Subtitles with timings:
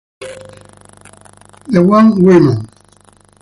[1.69, 2.67] The One Woman